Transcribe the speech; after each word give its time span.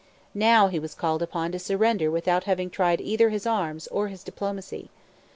Now 0.33 0.67
he 0.67 0.79
was 0.79 0.95
called 0.95 1.21
upon 1.21 1.51
to 1.51 1.59
surrender 1.59 2.09
without 2.09 2.45
having 2.45 2.71
tried 2.71 2.99
either 2.99 3.29
his 3.29 3.45
arms 3.45 3.85
or 3.89 4.07
his 4.07 4.23
diplomacy. 4.23 4.89